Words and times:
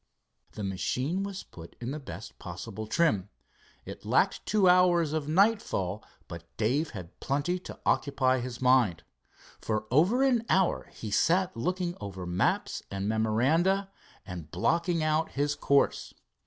The 0.53 0.63
machine 0.63 1.21
was 1.21 1.43
put 1.43 1.75
in 1.79 1.91
the 1.91 1.99
best 1.99 2.39
possible 2.39 2.87
trim. 2.87 3.29
It 3.85 4.03
lacked 4.03 4.43
two 4.47 4.67
hours 4.67 5.13
of 5.13 5.27
nightfall 5.27 6.03
but 6.27 6.41
Dave 6.57 6.89
had 6.97 7.19
plenty 7.19 7.59
to 7.59 7.79
occupy 7.85 8.39
his 8.39 8.59
mind. 8.59 9.03
For 9.59 9.85
over 9.91 10.23
an 10.23 10.43
hour 10.49 10.85
he 10.91 11.11
sat 11.11 11.55
looking 11.55 11.95
over 12.01 12.25
maps 12.25 12.81
and 12.89 13.07
memoranda, 13.07 13.91
and 14.25 14.49
blocking 14.49 15.03
out 15.03 15.33
his 15.33 15.53
course. 15.53 16.15